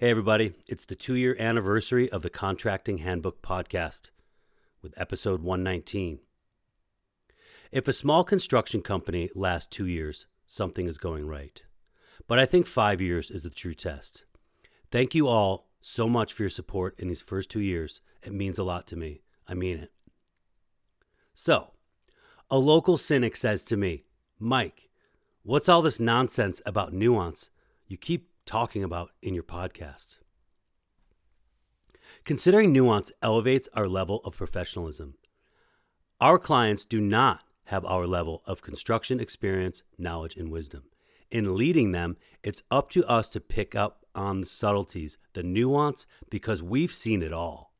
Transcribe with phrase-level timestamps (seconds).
[0.00, 4.12] Hey, everybody, it's the two year anniversary of the Contracting Handbook podcast
[4.80, 6.20] with episode 119.
[7.70, 11.60] If a small construction company lasts two years, something is going right.
[12.26, 14.24] But I think five years is the true test.
[14.90, 18.00] Thank you all so much for your support in these first two years.
[18.22, 19.20] It means a lot to me.
[19.46, 19.92] I mean it.
[21.34, 21.72] So,
[22.50, 24.04] a local cynic says to me,
[24.38, 24.88] Mike,
[25.42, 27.50] what's all this nonsense about nuance
[27.90, 30.16] you keep talking about in your podcast?
[32.24, 35.14] Considering nuance elevates our level of professionalism.
[36.20, 40.82] Our clients do not have our level of construction experience, knowledge, and wisdom.
[41.30, 46.04] In leading them, it's up to us to pick up on the subtleties, the nuance,
[46.28, 47.72] because we've seen it all.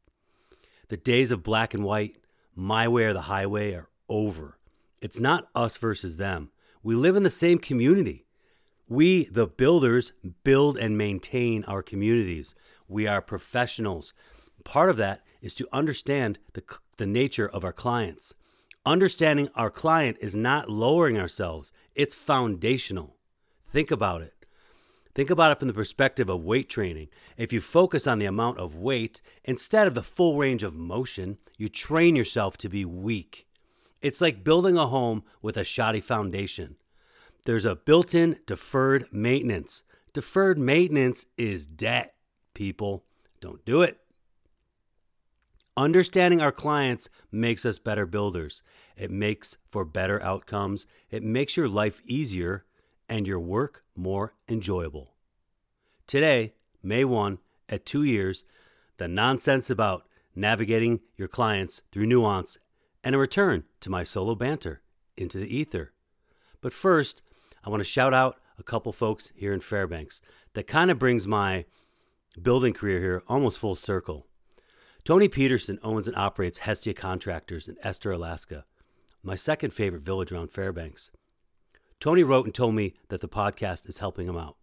[0.89, 2.19] The days of black and white,
[2.55, 4.61] my way or the highway, are over.
[5.03, 6.53] It's not us versus them.
[6.81, 8.25] We live in the same community.
[8.91, 10.13] We, the builders,
[10.43, 12.57] build and maintain our communities.
[12.89, 14.13] We are professionals.
[14.65, 16.65] Part of that is to understand the,
[16.99, 18.35] the nature of our clients.
[18.85, 23.15] Understanding our client is not lowering ourselves, it's foundational.
[23.71, 24.35] Think about it.
[25.15, 27.11] Think about it from the perspective of weight training.
[27.37, 31.39] If you focus on the amount of weight instead of the full range of motion,
[31.57, 33.47] you train yourself to be weak.
[34.03, 36.75] It's like building a home with a shoddy foundation.
[37.45, 39.83] There's a built in deferred maintenance.
[40.13, 42.15] Deferred maintenance is debt,
[42.55, 43.05] people.
[43.41, 43.99] Don't do it.
[45.77, 48.63] Understanding our clients makes us better builders.
[48.97, 50.87] It makes for better outcomes.
[51.11, 52.65] It makes your life easier
[53.09, 55.15] and your work more enjoyable.
[56.07, 58.45] Today, May 1, at two years,
[58.99, 62.59] the nonsense about navigating your clients through nuance
[63.03, 64.83] and a return to my solo banter
[65.17, 65.93] into the ether.
[66.61, 67.23] But first,
[67.65, 70.21] I want to shout out a couple folks here in Fairbanks
[70.55, 71.65] that kind of brings my
[72.41, 74.27] building career here almost full circle.
[75.05, 78.65] Tony Peterson owns and operates Hestia Contractors in Ester, Alaska,
[79.23, 81.11] my second favorite village around Fairbanks.
[81.99, 84.57] Tony wrote and told me that the podcast is helping him out.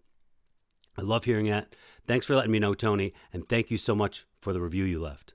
[0.97, 1.75] I love hearing that.
[2.07, 4.99] Thanks for letting me know, Tony, and thank you so much for the review you
[4.99, 5.33] left.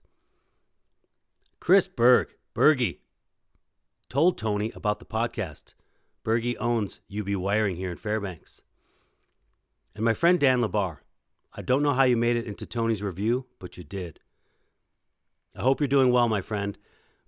[1.61, 2.99] Chris Berg, Bergie,
[4.09, 5.75] told Tony about the podcast.
[6.25, 8.63] Bergie owns UB Wiring here in Fairbanks.
[9.95, 10.99] And my friend Dan Labar.
[11.55, 14.21] I don't know how you made it into Tony's review, but you did.
[15.55, 16.79] I hope you're doing well, my friend.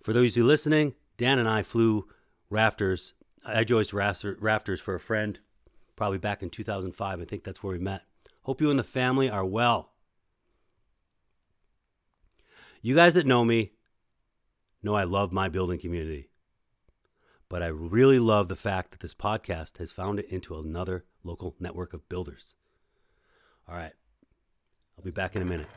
[0.01, 2.07] For those of you listening, Dan and I flew
[2.49, 3.13] rafters.
[3.45, 5.37] I joined rafters for a friend,
[5.95, 7.21] probably back in 2005.
[7.21, 8.01] I think that's where we met.
[8.43, 9.91] Hope you and the family are well.
[12.81, 13.73] You guys that know me
[14.81, 16.29] know I love my building community.
[17.47, 21.55] But I really love the fact that this podcast has found it into another local
[21.59, 22.55] network of builders.
[23.67, 23.93] All right.
[24.97, 25.67] I'll be back in a minute.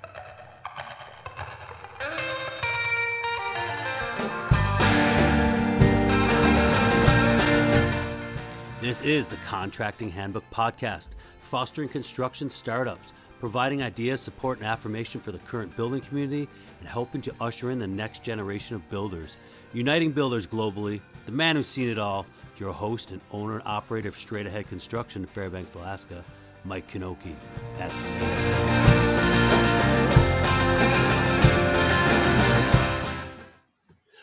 [8.80, 15.32] This is the Contracting Handbook Podcast, fostering construction startups, providing ideas, support, and affirmation for
[15.32, 16.48] the current building community,
[16.80, 19.36] and helping to usher in the next generation of builders.
[19.74, 22.24] Uniting builders globally, the man who's seen it all,
[22.56, 26.24] your host and owner and operator of Straight Ahead Construction in Fairbanks, Alaska,
[26.64, 27.36] Mike Knoche.
[27.76, 28.08] That's me.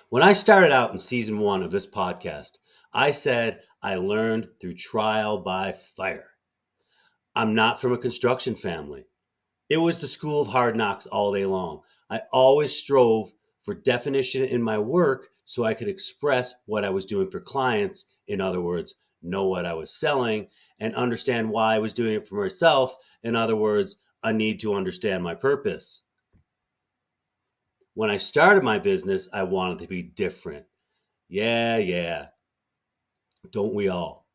[0.10, 2.58] When I started out in season one of this podcast,
[2.92, 6.32] I said I learned through trial by fire.
[7.36, 9.06] I'm not from a construction family.
[9.70, 11.82] It was the school of hard knocks all day long.
[12.10, 13.32] I always strove
[13.66, 18.06] for definition in my work so I could express what I was doing for clients.
[18.28, 20.48] In other words, know what I was selling
[20.80, 22.94] and understand why I was doing it for myself.
[23.24, 26.04] In other words, a need to understand my purpose.
[27.96, 30.66] When I started my business, I wanted to be different.
[31.28, 32.28] Yeah, yeah.
[33.52, 34.28] Don't we all?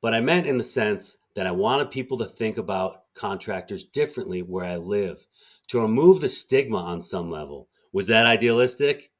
[0.00, 4.42] But I meant in the sense that I wanted people to think about contractors differently
[4.42, 5.26] where I live,
[5.68, 7.68] to remove the stigma on some level.
[7.94, 9.10] Was that idealistic?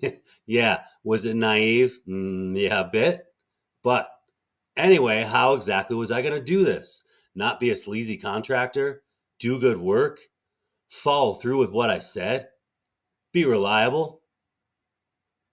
[0.46, 0.84] yeah.
[1.04, 1.98] Was it naive?
[2.08, 3.26] Mm, yeah, a bit.
[3.82, 4.08] But
[4.76, 7.02] anyway, how exactly was I going to do this?
[7.34, 9.02] Not be a sleazy contractor,
[9.40, 10.20] do good work,
[10.88, 12.48] follow through with what I said,
[13.32, 14.22] be reliable.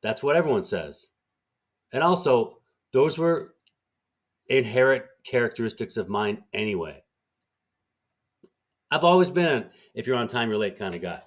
[0.04, 1.10] That's what everyone says.
[1.94, 2.60] And also,
[2.94, 3.56] those were
[4.50, 7.04] inherent characteristics of mine anyway.
[8.92, 11.22] I've always been if you're on time, you're late kind of guy.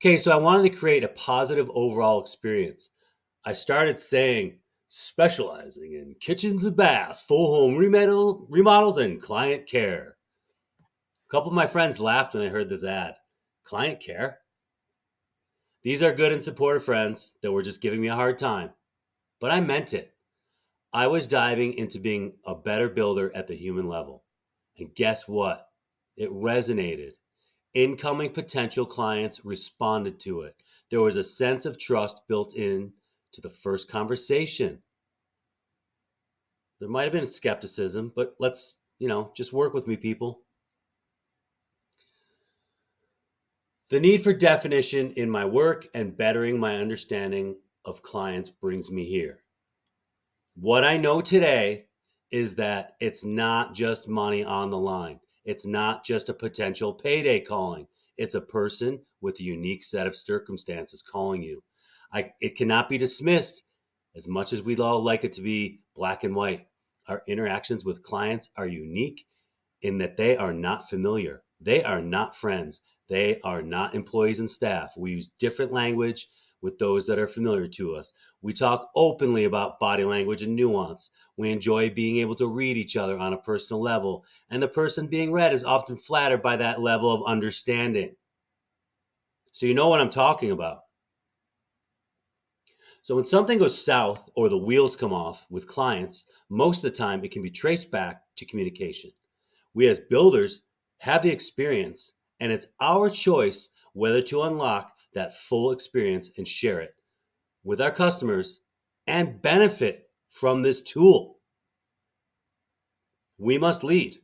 [0.00, 2.90] Okay, so I wanted to create a positive overall experience.
[3.44, 10.16] I started saying specializing in kitchens and baths, full home remodel, remodels, and client care.
[10.80, 13.16] A couple of my friends laughed when they heard this ad.
[13.64, 14.38] Client care?
[15.82, 18.70] These are good and supportive friends that were just giving me a hard time,
[19.40, 20.14] but I meant it.
[20.92, 24.22] I was diving into being a better builder at the human level.
[24.78, 25.68] And guess what?
[26.16, 27.14] It resonated.
[27.74, 30.54] Incoming potential clients responded to it.
[30.90, 32.92] There was a sense of trust built in
[33.32, 34.82] to the first conversation.
[36.80, 40.42] There might have been skepticism, but let's, you know, just work with me, people.
[43.90, 49.04] The need for definition in my work and bettering my understanding of clients brings me
[49.04, 49.42] here.
[50.56, 51.86] What I know today
[52.30, 55.20] is that it's not just money on the line.
[55.48, 57.86] It's not just a potential payday calling.
[58.18, 61.64] It's a person with a unique set of circumstances calling you.
[62.12, 63.64] I, it cannot be dismissed
[64.14, 66.66] as much as we'd all like it to be black and white.
[67.08, 69.24] Our interactions with clients are unique
[69.80, 71.42] in that they are not familiar.
[71.62, 72.82] They are not friends.
[73.08, 74.92] They are not employees and staff.
[74.98, 76.28] We use different language
[76.62, 78.12] with those that are familiar to us.
[78.42, 81.10] We talk openly about body language and nuance.
[81.36, 85.06] We enjoy being able to read each other on a personal level, and the person
[85.06, 88.16] being read is often flattered by that level of understanding.
[89.52, 90.80] So, you know what I'm talking about.
[93.02, 96.96] So, when something goes south or the wheels come off with clients, most of the
[96.96, 99.10] time it can be traced back to communication.
[99.74, 100.62] We, as builders,
[100.98, 106.80] have the experience and it's our choice whether to unlock that full experience and share
[106.80, 106.94] it
[107.64, 108.60] with our customers
[109.08, 111.40] and benefit from this tool.
[113.36, 114.16] We must lead.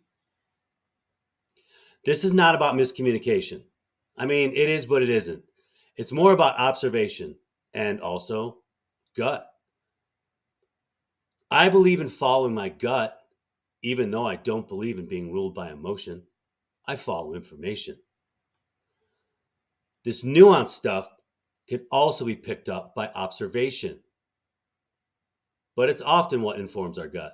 [2.05, 3.63] This is not about miscommunication.
[4.17, 5.43] I mean, it is, but it isn't.
[5.97, 7.37] It's more about observation
[7.75, 8.59] and also
[9.17, 9.47] gut.
[11.51, 13.19] I believe in following my gut,
[13.83, 16.23] even though I don't believe in being ruled by emotion.
[16.87, 17.97] I follow information.
[20.05, 21.09] This nuanced stuff
[21.69, 23.99] can also be picked up by observation,
[25.77, 27.33] but it's often what informs our gut.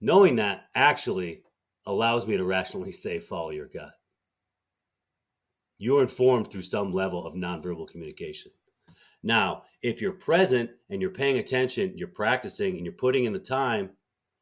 [0.00, 1.42] Knowing that actually
[1.86, 3.92] allows me to rationally say, follow your gut.
[5.78, 8.50] You're informed through some level of nonverbal communication.
[9.22, 13.38] Now, if you're present and you're paying attention, you're practicing, and you're putting in the
[13.38, 13.90] time,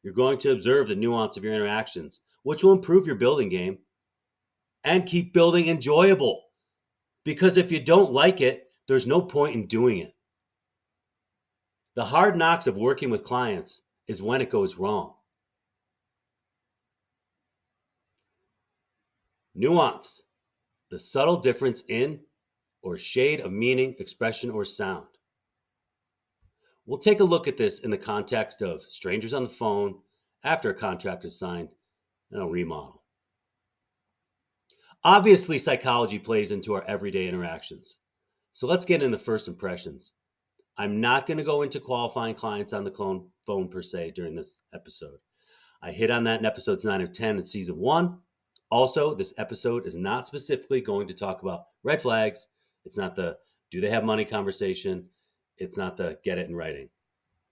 [0.03, 3.79] you're going to observe the nuance of your interactions, which will improve your building game
[4.85, 6.45] and keep building enjoyable.
[7.25, 10.15] Because if you don't like it, there's no point in doing it.
[11.95, 15.15] The hard knocks of working with clients is when it goes wrong.
[19.55, 20.23] Nuance,
[20.91, 22.21] the subtle difference in
[22.83, 25.09] or shade of meaning, expression, or sound.
[26.87, 30.01] We'll take a look at this in the context of strangers on the phone
[30.45, 31.75] after a contract is signed
[32.31, 32.98] and a remodel.
[35.05, 37.99] Obviously, psychology plays into our everyday interactions.
[38.53, 40.15] So let's get into first impressions.
[40.77, 42.91] I'm not going to go into qualifying clients on the
[43.47, 45.19] phone per se during this episode.
[45.83, 48.19] I hit on that in episodes 9 of 10 in season 1.
[48.71, 52.49] Also, this episode is not specifically going to talk about red flags.
[52.85, 53.39] It's not the
[53.71, 55.09] do they have money conversation.
[55.59, 56.89] It's not the get it in writing.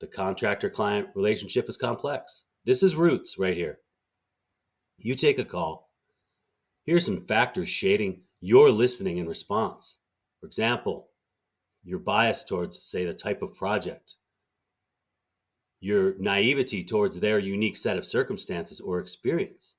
[0.01, 2.45] The contractor client relationship is complex.
[2.65, 3.79] This is roots right here.
[4.99, 5.86] You take a call,
[6.87, 9.99] here are some factors shading your listening and response.
[10.41, 11.11] For example,
[11.85, 14.15] your bias towards, say, the type of project,
[15.81, 19.77] your naivety towards their unique set of circumstances or experience.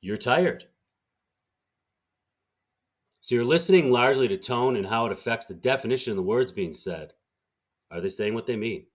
[0.00, 0.64] You're tired.
[3.20, 6.52] So you're listening largely to tone and how it affects the definition of the words
[6.52, 7.12] being said.
[7.90, 8.86] Are they saying what they mean?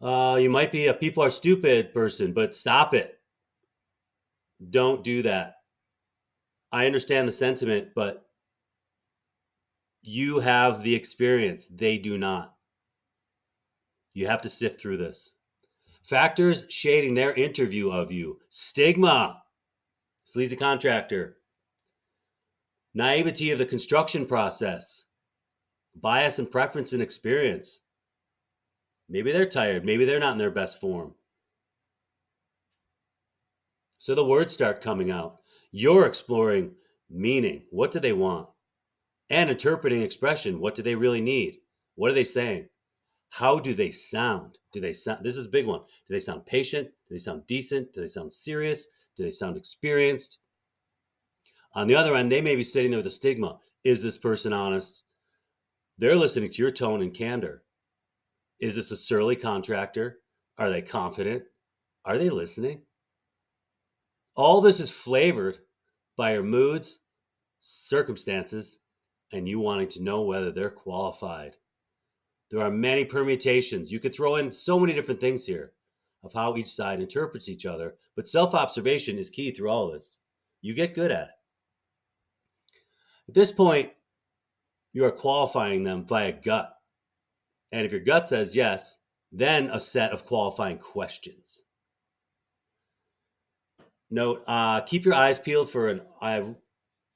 [0.00, 3.20] Uh, you might be a people are stupid person, but stop it.
[4.70, 5.54] Don't do that.
[6.72, 8.26] I understand the sentiment, but
[10.02, 11.66] you have the experience.
[11.66, 12.54] They do not.
[14.12, 15.34] You have to sift through this.
[16.02, 19.42] Factors shading their interview of you stigma,
[20.24, 21.38] sleazy contractor,
[22.92, 25.06] naivety of the construction process,
[25.94, 27.80] bias and preference and experience.
[29.08, 29.84] Maybe they're tired.
[29.84, 31.14] Maybe they're not in their best form.
[34.04, 35.38] So the words start coming out.
[35.72, 36.74] You're exploring
[37.08, 37.64] meaning.
[37.70, 38.50] What do they want?
[39.30, 40.60] And interpreting expression.
[40.60, 41.60] What do they really need?
[41.94, 42.68] What are they saying?
[43.30, 44.58] How do they sound?
[44.74, 45.24] Do they sound?
[45.24, 45.80] This is a big one.
[45.80, 46.88] Do they sound patient?
[47.08, 47.94] Do they sound decent?
[47.94, 48.86] Do they sound serious?
[49.16, 50.38] Do they sound experienced?
[51.72, 53.58] On the other end, they may be sitting there with a stigma.
[53.84, 55.04] Is this person honest?
[55.96, 57.64] They're listening to your tone and candor.
[58.60, 60.18] Is this a surly contractor?
[60.58, 61.44] Are they confident?
[62.04, 62.82] Are they listening?
[64.36, 65.58] All this is flavored
[66.16, 66.98] by your moods,
[67.60, 68.80] circumstances,
[69.32, 71.56] and you wanting to know whether they're qualified.
[72.50, 73.92] There are many permutations.
[73.92, 75.72] You could throw in so many different things here
[76.24, 80.20] of how each side interprets each other, but self observation is key through all this.
[80.62, 81.34] You get good at it.
[83.28, 83.92] At this point,
[84.92, 86.76] you are qualifying them via gut.
[87.72, 88.98] And if your gut says yes,
[89.32, 91.63] then a set of qualifying questions.
[94.14, 96.54] Note: uh, Keep your eyes peeled for an I have,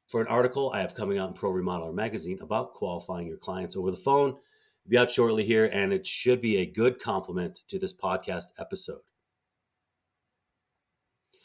[0.08, 3.76] for an article I have coming out in Pro Remodeler magazine about qualifying your clients
[3.76, 4.30] over the phone.
[4.30, 8.46] It'll be out shortly here, and it should be a good complement to this podcast
[8.58, 9.02] episode.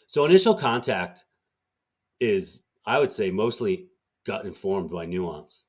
[0.08, 1.26] So, initial contact
[2.20, 3.90] is, I would say, mostly
[4.26, 5.66] gut informed by nuance.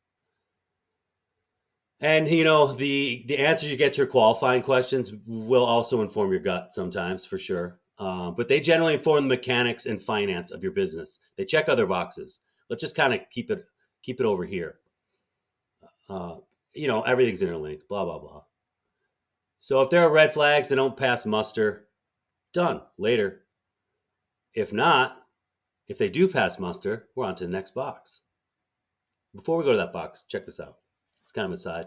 [2.00, 6.30] And you know the the answers you get to your qualifying questions will also inform
[6.30, 7.80] your gut sometimes, for sure.
[7.98, 11.20] Uh, but they generally inform the mechanics and finance of your business.
[11.36, 12.40] They check other boxes.
[12.68, 13.62] Let's just kind of keep it
[14.02, 14.76] keep it over here.
[16.08, 16.36] Uh,
[16.74, 17.88] you know, everything's interlinked.
[17.88, 18.42] Blah blah blah.
[19.58, 21.86] So if there are red flags, they don't pass muster.
[22.52, 22.82] Done.
[22.98, 23.44] Later.
[24.54, 25.26] If not,
[25.88, 28.22] if they do pass muster, we're on to the next box.
[29.34, 30.76] Before we go to that box, check this out.
[31.22, 31.86] It's kind of a side,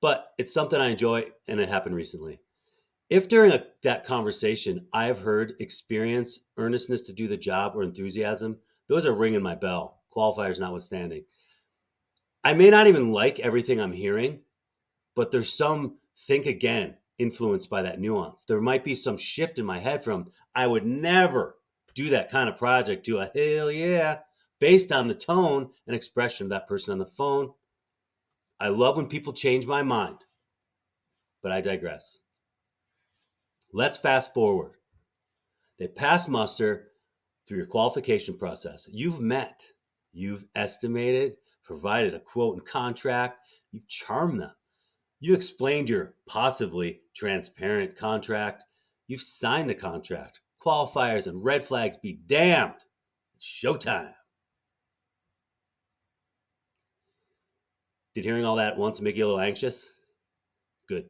[0.00, 2.38] but it's something I enjoy, and it happened recently.
[3.08, 7.84] If during a, that conversation I have heard experience, earnestness to do the job, or
[7.84, 8.58] enthusiasm,
[8.88, 11.24] those are ringing my bell, qualifiers notwithstanding.
[12.42, 14.42] I may not even like everything I'm hearing,
[15.14, 18.44] but there's some think again influenced by that nuance.
[18.44, 21.58] There might be some shift in my head from I would never
[21.94, 24.18] do that kind of project to a hell yeah,
[24.58, 27.52] based on the tone and expression of that person on the phone.
[28.58, 30.24] I love when people change my mind,
[31.42, 32.20] but I digress.
[33.72, 34.72] Let's fast forward.
[35.78, 36.88] They pass muster
[37.46, 38.88] through your qualification process.
[38.90, 39.62] You've met,
[40.12, 43.40] you've estimated, provided a quote and contract,
[43.72, 44.54] you've charmed them.
[45.20, 48.64] You explained your possibly transparent contract.
[49.08, 50.40] You've signed the contract.
[50.60, 52.84] Qualifiers and red flags be damned.
[53.34, 54.12] It's showtime.
[58.14, 59.92] Did hearing all that once make you a little anxious?
[60.88, 61.08] Good.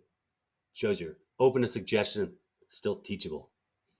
[0.74, 2.32] Shows you're open to suggestion
[2.66, 3.50] still teachable.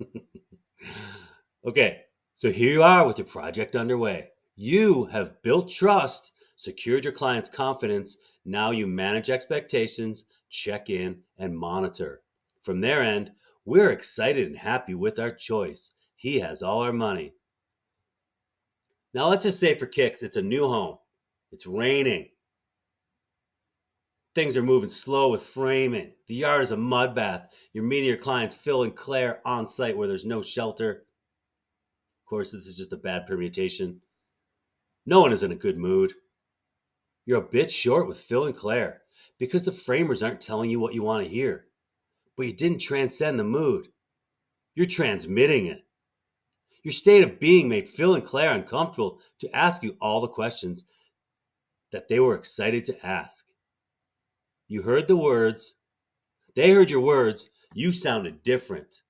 [1.65, 2.03] okay,
[2.35, 4.31] so here you are with your project underway.
[4.55, 8.17] You have built trust, secured your client's confidence.
[8.45, 12.23] Now you manage expectations, check in, and monitor.
[12.61, 13.33] From their end,
[13.65, 15.95] we're excited and happy with our choice.
[16.15, 17.35] He has all our money.
[19.13, 20.99] Now, let's just say for kicks, it's a new home.
[21.51, 22.29] It's raining.
[24.37, 26.13] Things are moving slow with framing.
[26.27, 27.49] The yard is a mud bath.
[27.73, 31.07] You're meeting your clients Phil and Claire on site where there's no shelter.
[32.21, 34.03] Of course, this is just a bad permutation.
[35.07, 36.13] No one is in a good mood.
[37.25, 39.01] You're a bit short with Phil and Claire
[39.39, 41.69] because the framers aren't telling you what you want to hear.
[42.37, 43.89] But you didn't transcend the mood.
[44.75, 45.81] You're transmitting it.
[46.83, 50.85] Your state of being made Phil and Claire uncomfortable to ask you all the questions
[51.91, 53.47] that they were excited to ask.
[54.69, 55.77] You heard the words.
[56.55, 57.51] They heard your words.
[57.75, 59.03] You sounded different.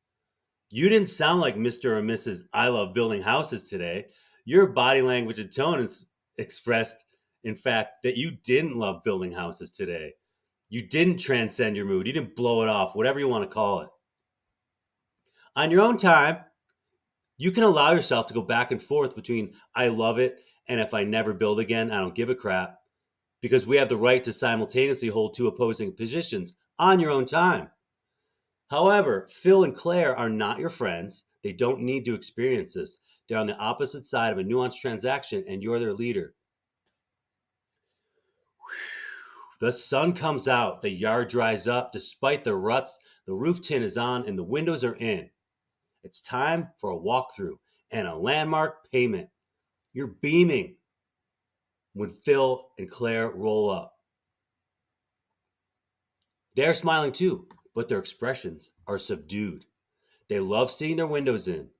[0.71, 1.97] You didn't sound like Mr.
[1.97, 2.43] or Mrs.
[2.53, 4.07] I love building houses today.
[4.45, 7.05] Your body language and tone is expressed,
[7.45, 10.15] in fact, that you didn't love building houses today.
[10.69, 12.07] You didn't transcend your mood.
[12.07, 13.89] You didn't blow it off, whatever you want to call it.
[15.55, 16.39] On your own time,
[17.39, 20.93] you can allow yourself to go back and forth between I love it and if
[20.93, 22.81] I never build again, I don't give a crap
[23.40, 27.71] because we have the right to simultaneously hold two opposing positions on your own time.
[28.71, 31.26] However, Phil and Claire are not your friends.
[31.43, 32.99] They don't need to experience this.
[33.28, 36.35] They're on the opposite side of a nuanced transaction, and you're their leader.
[39.61, 41.93] The sun comes out, the yard dries up.
[41.93, 45.31] Despite the ruts, the roof tin is on and the windows are in.
[46.05, 47.57] It's time for a walkthrough
[47.90, 49.31] and a landmark payment.
[49.93, 50.76] You're beaming
[51.97, 53.99] when Phil and Claire roll up.
[56.55, 59.65] They're smiling too, but their expressions are subdued.
[60.29, 61.71] They love seeing their windows in.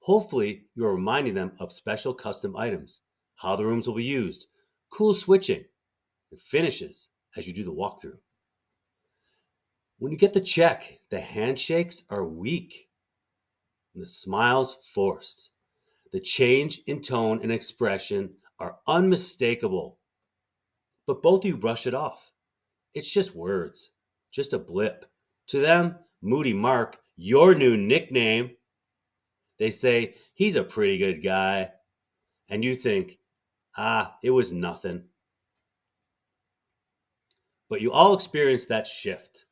[0.00, 3.02] Hopefully, you are reminding them of special custom items,
[3.34, 4.46] how the rooms will be used,
[4.88, 5.66] cool switching,
[6.30, 8.18] and finishes as you do the walkthrough.
[9.98, 12.88] When you get the check, the handshakes are weak
[13.92, 15.50] and the smiles forced.
[16.12, 19.98] The change in tone and expression are unmistakable.
[21.06, 22.32] But both of you brush it off.
[22.94, 23.90] It's just words,
[24.32, 25.06] just a blip.
[25.48, 28.56] To them, Moody Mark, your new nickname.
[29.58, 31.70] They say, he's a pretty good guy.
[32.48, 33.18] And you think,
[33.76, 35.04] ah, it was nothing.
[37.68, 39.46] But you all experienced that shift.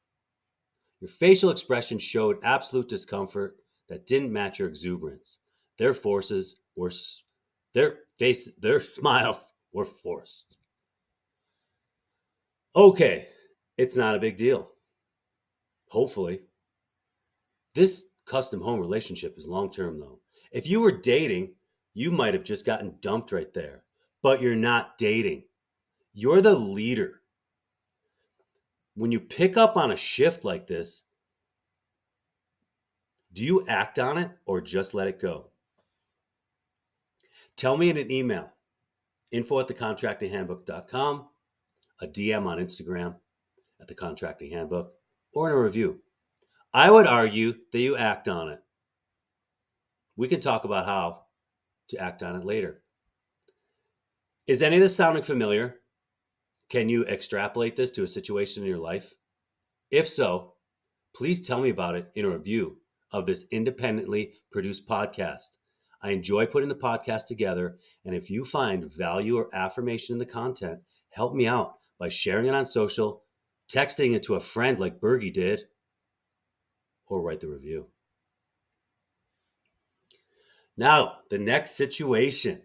[1.00, 3.56] Your facial expression showed absolute discomfort
[3.88, 5.38] that didn't match your exuberance.
[5.78, 6.92] Their forces were
[7.74, 7.98] their
[8.60, 10.58] their smiles were forced.
[12.74, 13.26] Okay,
[13.76, 14.70] it's not a big deal.
[15.88, 16.40] Hopefully.
[17.74, 20.20] This custom home relationship is long term though.
[20.52, 21.54] If you were dating,
[21.94, 23.84] you might have just gotten dumped right there.
[24.22, 25.44] But you're not dating.
[26.14, 27.22] You're the leader
[28.94, 31.04] when you pick up on a shift like this,
[33.32, 35.51] do you act on it or just let it go?
[37.56, 38.50] Tell me in an email,
[39.30, 41.28] info at thecontractinghandbook.com,
[42.00, 43.16] a DM on Instagram
[43.80, 44.92] at the contracting handbook,
[45.34, 46.00] or in a review.
[46.74, 48.60] I would argue that you act on it.
[50.16, 51.22] We can talk about how
[51.88, 52.82] to act on it later.
[54.46, 55.76] Is any of this sounding familiar?
[56.70, 59.14] Can you extrapolate this to a situation in your life?
[59.90, 60.54] If so,
[61.14, 62.78] please tell me about it in a review
[63.12, 65.58] of this independently produced podcast.
[66.02, 70.26] I enjoy putting the podcast together, and if you find value or affirmation in the
[70.26, 70.80] content,
[71.10, 73.22] help me out by sharing it on social,
[73.68, 75.62] texting it to a friend like Bergie did,
[77.06, 77.88] or write the review.
[80.76, 82.62] Now, the next situation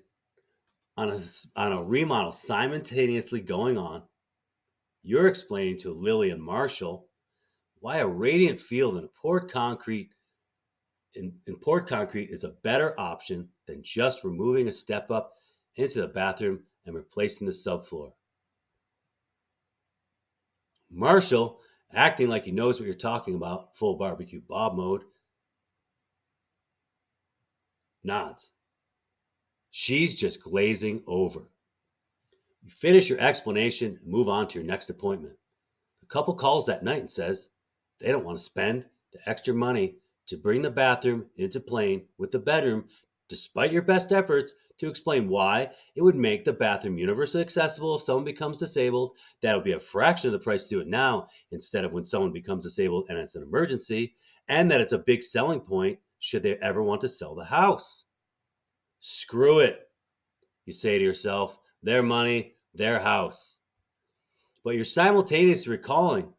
[0.98, 1.22] on a,
[1.56, 4.04] on a remodel simultaneously going on.
[5.04, 7.08] You're explaining to Lily and Marshall
[7.80, 10.10] why a radiant field in poured concrete
[11.18, 15.34] in, in poured concrete is a better option than just removing a step up
[15.76, 18.12] into the bathroom and replacing the subfloor.
[20.90, 21.60] Marshall,
[21.94, 25.04] acting like he knows what you're talking about, full barbecue Bob mode,
[28.04, 28.54] nods.
[29.72, 31.50] She's just glazing over.
[32.64, 35.38] You finish your explanation and move on to your next appointment.
[36.02, 37.50] The couple calls that night and says
[38.00, 39.96] they don't want to spend the extra money
[40.28, 42.86] to bring the bathroom into plane with the bedroom,
[43.30, 48.02] despite your best efforts to explain why it would make the bathroom universally accessible if
[48.02, 49.18] someone becomes disabled.
[49.42, 52.04] That would be a fraction of the price to do it now instead of when
[52.04, 54.14] someone becomes disabled and it's an emergency,
[54.48, 58.06] and that it's a big selling point should they ever want to sell the house.
[59.00, 59.80] Screw it.
[60.66, 63.60] You say to yourself, their money, their house.
[64.64, 66.34] But you're simultaneously recalling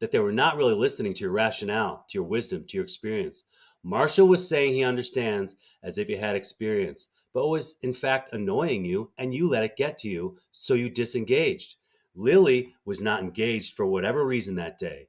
[0.00, 3.44] that they were not really listening to your rationale, to your wisdom, to your experience.
[3.82, 8.84] Marshall was saying he understands as if he had experience, but was in fact annoying
[8.84, 11.76] you and you let it get to you, so you disengaged.
[12.14, 15.08] Lily was not engaged for whatever reason that day.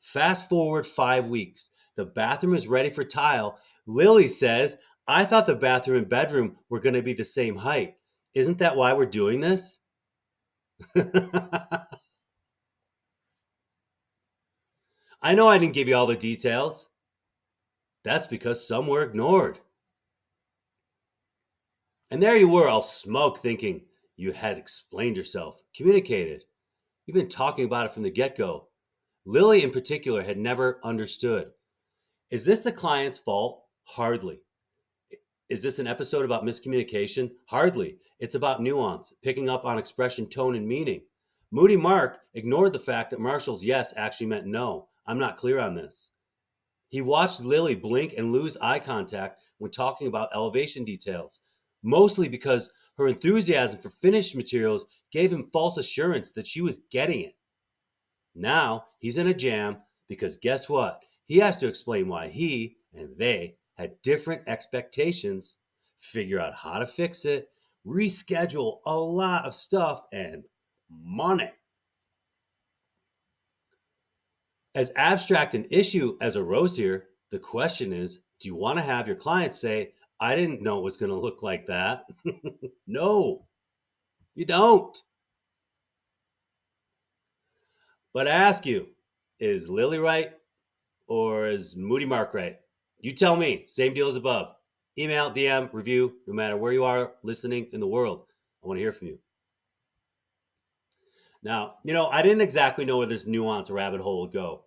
[0.00, 1.70] Fast forward five weeks.
[1.96, 3.58] The bathroom is ready for tile.
[3.86, 7.94] Lily says, I thought the bathroom and bedroom were going to be the same height.
[8.34, 9.80] Isn't that why we're doing this?
[15.20, 16.90] I know I didn't give you all the details.
[18.04, 19.58] That's because some were ignored.
[22.10, 23.84] And there you were, all smoke, thinking
[24.16, 26.44] you had explained yourself, communicated.
[27.04, 28.68] You've been talking about it from the get go.
[29.26, 31.50] Lily, in particular, had never understood.
[32.30, 33.64] Is this the client's fault?
[33.84, 34.40] Hardly.
[35.48, 37.32] Is this an episode about miscommunication?
[37.46, 37.98] Hardly.
[38.20, 41.02] It's about nuance, picking up on expression, tone, and meaning.
[41.50, 44.88] Moody Mark ignored the fact that Marshall's yes actually meant no.
[45.08, 46.10] I'm not clear on this.
[46.90, 51.40] He watched Lily blink and lose eye contact when talking about elevation details,
[51.82, 57.22] mostly because her enthusiasm for finished materials gave him false assurance that she was getting
[57.22, 57.34] it.
[58.34, 61.02] Now he's in a jam because guess what?
[61.24, 65.56] He has to explain why he and they had different expectations,
[65.96, 67.48] figure out how to fix it,
[67.86, 70.44] reschedule a lot of stuff, and
[70.90, 71.50] money.
[74.78, 79.08] As abstract an issue as arose here, the question is do you want to have
[79.08, 82.04] your clients say, I didn't know it was going to look like that?
[82.86, 83.44] no,
[84.36, 84.96] you don't.
[88.14, 88.86] But I ask you,
[89.40, 90.28] is Lily right
[91.08, 92.54] or is Moody Mark right?
[93.00, 93.64] You tell me.
[93.66, 94.54] Same deal as above.
[94.96, 98.26] Email, DM, review, no matter where you are listening in the world.
[98.62, 99.18] I want to hear from you.
[101.42, 104.66] Now, you know, I didn't exactly know where this nuance rabbit hole would go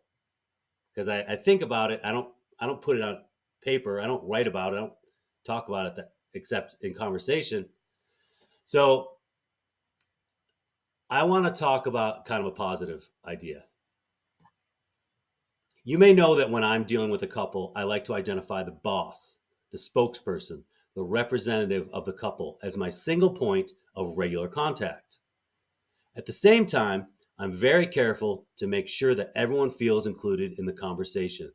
[0.93, 2.01] because I, I, think about it.
[2.04, 3.21] I don't, I don't put it on
[3.63, 4.01] paper.
[4.01, 4.77] I don't write about it.
[4.77, 4.93] I don't
[5.45, 7.65] talk about it that, except in conversation.
[8.65, 9.12] So
[11.10, 13.65] I want to talk about kind of a positive idea.
[15.84, 18.71] You may know that when I'm dealing with a couple, I like to identify the
[18.71, 19.39] boss,
[19.71, 20.63] the spokesperson,
[20.95, 25.17] the representative of the couple as my single point of regular contact.
[26.15, 27.08] At the same time,
[27.41, 31.51] I'm very careful to make sure that everyone feels included in the conversation,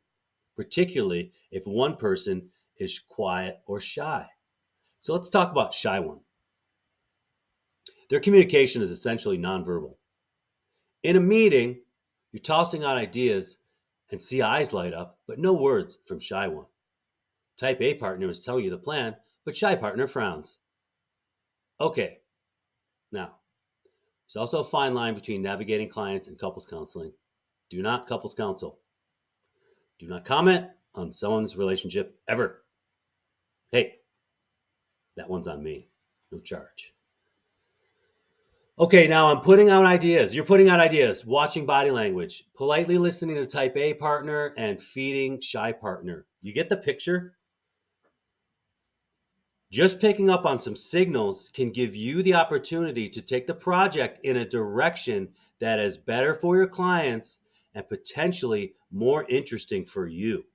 [0.57, 4.27] particularly if one person is quiet or shy.
[4.99, 6.19] So let's talk about shy one.
[8.09, 9.95] Their communication is essentially nonverbal.
[11.03, 11.79] In a meeting,
[12.33, 13.59] you're tossing out ideas
[14.11, 16.67] and see eyes light up, but no words from shy one.
[17.55, 20.57] Type A partner is telling you the plan, but shy partner frowns.
[21.79, 22.19] Okay,
[23.09, 23.36] now,
[24.27, 27.13] there's also a fine line between navigating clients and couples counseling.
[27.69, 28.79] Do not couples counsel.
[29.99, 32.63] Do not comment on someone's relationship ever.
[33.71, 33.99] Hey,
[35.15, 35.87] that one's on me.
[36.31, 36.93] No charge.
[38.79, 40.35] Okay, now I'm putting out ideas.
[40.35, 45.39] You're putting out ideas, watching body language, politely listening to type A partner, and feeding
[45.41, 46.25] shy partner.
[46.41, 47.36] You get the picture?
[49.69, 54.19] Just picking up on some signals can give you the opportunity to take the project
[54.23, 55.27] in a direction
[55.59, 57.41] that is better for your clients
[57.75, 60.45] and potentially more interesting for you.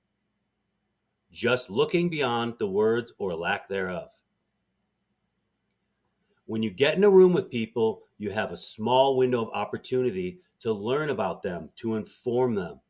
[1.31, 4.09] Just looking beyond the words or lack thereof.
[6.45, 10.39] When you get in a room with people, you have a small window of opportunity
[10.61, 12.81] to learn about them, to inform them.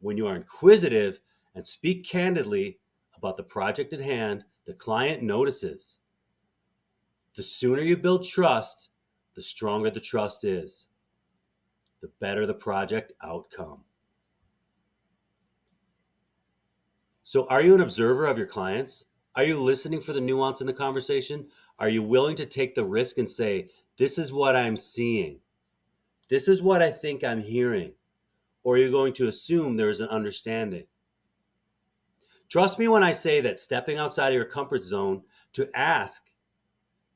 [0.00, 1.20] When you are inquisitive
[1.54, 2.78] and speak candidly
[3.16, 5.98] about the project at hand, the client notices.
[7.34, 8.90] The sooner you build trust,
[9.34, 10.88] the stronger the trust is,
[12.00, 13.84] the better the project outcome.
[17.22, 19.06] So, are you an observer of your clients?
[19.36, 21.48] Are you listening for the nuance in the conversation?
[21.78, 25.40] Are you willing to take the risk and say, This is what I'm seeing?
[26.28, 27.94] This is what I think I'm hearing?
[28.62, 30.84] Or are you going to assume there is an understanding?
[32.48, 35.22] Trust me when I say that stepping outside of your comfort zone
[35.54, 36.30] to ask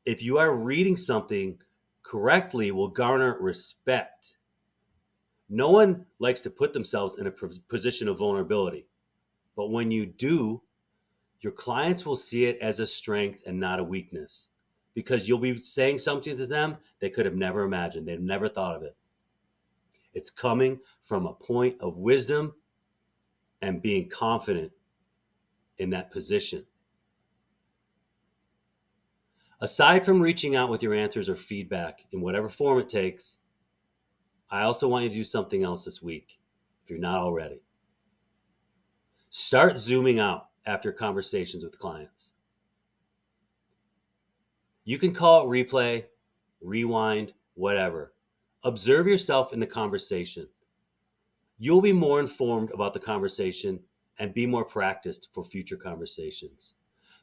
[0.04, 1.58] if you are reading something
[2.02, 4.38] correctly will garner respect.
[5.50, 7.30] No one likes to put themselves in a
[7.68, 8.86] position of vulnerability.
[9.56, 10.62] But when you do,
[11.40, 14.50] your clients will see it as a strength and not a weakness
[14.94, 18.08] because you'll be saying something to them they could have never imagined.
[18.08, 18.96] They've never thought of it.
[20.14, 22.54] It's coming from a point of wisdom
[23.62, 24.72] and being confident
[25.78, 26.64] in that position.
[29.60, 33.38] Aside from reaching out with your answers or feedback in whatever form it takes,
[34.50, 36.38] I also want you to do something else this week
[36.84, 37.60] if you're not already.
[39.30, 42.34] Start zooming out after conversations with clients.
[44.84, 46.04] You can call it replay,
[46.62, 48.14] rewind, whatever.
[48.64, 50.48] Observe yourself in the conversation.
[51.58, 53.80] You'll be more informed about the conversation
[54.18, 56.74] and be more practiced for future conversations.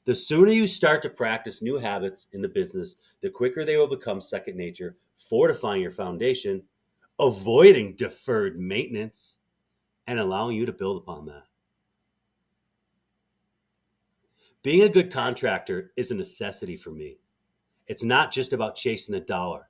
[0.06, 3.88] The sooner you start to practice new habits in the business, the quicker they will
[3.88, 6.64] become second nature, fortifying your foundation,
[7.20, 9.40] avoiding deferred maintenance,
[10.08, 11.44] and allowing you to build upon that.
[14.62, 17.18] Being a good contractor is a necessity for me.
[17.88, 19.70] It's not just about chasing the dollar.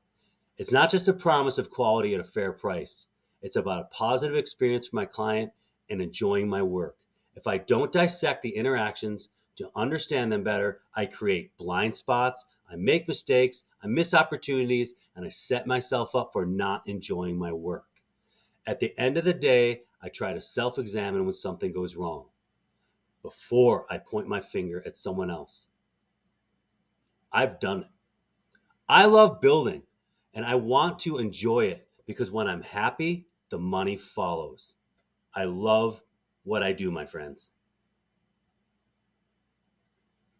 [0.57, 3.07] It's not just a promise of quality at a fair price.
[3.41, 5.51] It's about a positive experience for my client
[5.89, 6.97] and enjoying my work.
[7.35, 12.75] If I don't dissect the interactions to understand them better, I create blind spots, I
[12.75, 17.85] make mistakes, I miss opportunities, and I set myself up for not enjoying my work.
[18.67, 22.25] At the end of the day, I try to self examine when something goes wrong
[23.21, 25.69] before I point my finger at someone else.
[27.31, 27.87] I've done it.
[28.87, 29.83] I love building
[30.33, 34.77] and I want to enjoy it because when I'm happy, the money follows.
[35.35, 36.01] I love
[36.45, 37.51] what I do, my friends.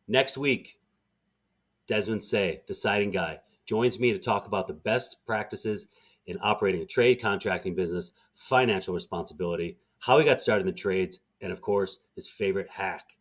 [0.07, 0.79] Next week,
[1.87, 5.87] Desmond Say, the siding guy, joins me to talk about the best practices
[6.27, 11.19] in operating a trade contracting business, financial responsibility, how he got started in the trades,
[11.41, 13.17] and of course, his favorite hack.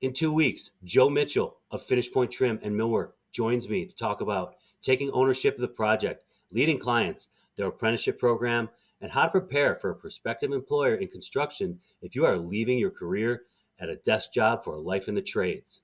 [0.00, 4.20] In two weeks, Joe Mitchell of Finish Point Trim and Millwork joins me to talk
[4.20, 8.68] about taking ownership of the project, leading clients, their apprenticeship program,
[9.00, 12.90] and how to prepare for a prospective employer in construction if you are leaving your
[12.90, 13.42] career
[13.78, 15.82] at a desk job for a life in the trades.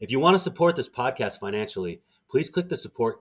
[0.00, 3.20] If you want to support this podcast financially, please click the support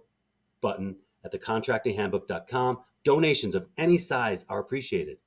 [0.62, 2.80] button at thecontractinghandbook.com.
[3.04, 5.18] Donations of any size are appreciated.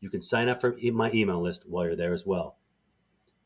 [0.00, 2.58] You can sign up for my email list while you're there as well.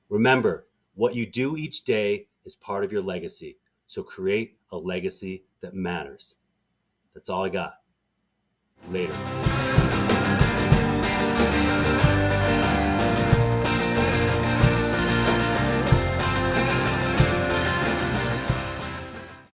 [0.09, 3.59] Remember, what you do each day is part of your legacy.
[3.87, 6.37] So create a legacy that matters.
[7.15, 7.75] That's all I got.
[8.91, 9.66] Later.